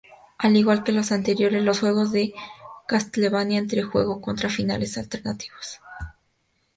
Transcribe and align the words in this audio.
Al 0.39 0.57
igual 0.57 0.83
que 0.83 0.93
los 0.93 1.11
anteriores 1.11 1.79
juegos 1.79 2.11
de 2.11 2.33
Castlevania, 2.87 3.61
este 3.61 3.83
juego 3.83 4.19
cuenta 4.19 4.45
con 4.47 4.49
finales 4.49 4.97
alternativos. 4.97 5.79